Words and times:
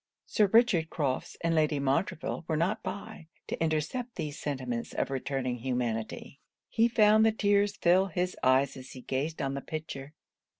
Sir 0.25 0.47
Richard 0.47 0.89
Crofts 0.89 1.37
and 1.41 1.53
Lady 1.53 1.77
Montreville 1.77 2.43
were 2.47 2.57
not 2.57 2.81
by, 2.81 3.27
to 3.45 3.63
intercept 3.63 4.15
these 4.15 4.39
sentiments 4.39 4.93
of 4.95 5.11
returning 5.11 5.57
humanity. 5.57 6.39
He 6.69 6.87
found 6.87 7.23
the 7.23 7.31
tears 7.31 7.75
fill 7.75 8.07
his 8.07 8.35
eyes 8.41 8.75
as 8.75 8.93
he 8.93 9.01
gazed 9.01 9.43
on 9.43 9.53
the 9.53 9.61
picture. 9.61 10.15